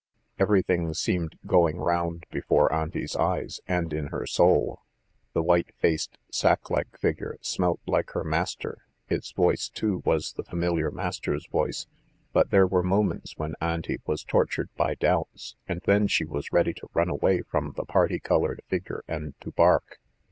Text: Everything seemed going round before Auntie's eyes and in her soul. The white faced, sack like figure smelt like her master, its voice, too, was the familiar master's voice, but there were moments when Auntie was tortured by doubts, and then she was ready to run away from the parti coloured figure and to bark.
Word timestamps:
Everything 0.39 0.95
seemed 0.95 1.37
going 1.45 1.77
round 1.77 2.25
before 2.31 2.73
Auntie's 2.73 3.15
eyes 3.15 3.59
and 3.67 3.93
in 3.93 4.07
her 4.07 4.25
soul. 4.25 4.81
The 5.33 5.43
white 5.43 5.75
faced, 5.75 6.17
sack 6.31 6.71
like 6.71 6.97
figure 6.97 7.37
smelt 7.41 7.79
like 7.85 8.09
her 8.13 8.23
master, 8.23 8.79
its 9.09 9.31
voice, 9.31 9.69
too, 9.69 10.01
was 10.03 10.33
the 10.33 10.43
familiar 10.43 10.89
master's 10.89 11.45
voice, 11.45 11.85
but 12.33 12.49
there 12.49 12.65
were 12.65 12.81
moments 12.81 13.37
when 13.37 13.53
Auntie 13.61 14.01
was 14.07 14.23
tortured 14.23 14.69
by 14.75 14.95
doubts, 14.95 15.55
and 15.67 15.81
then 15.85 16.07
she 16.07 16.25
was 16.25 16.51
ready 16.51 16.73
to 16.73 16.89
run 16.95 17.09
away 17.09 17.43
from 17.43 17.73
the 17.77 17.85
parti 17.85 18.19
coloured 18.19 18.63
figure 18.69 19.03
and 19.07 19.39
to 19.41 19.51
bark. 19.51 19.99